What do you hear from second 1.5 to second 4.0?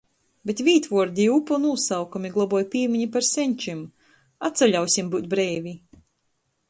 nūsaukumi globoj pīmini par senčim...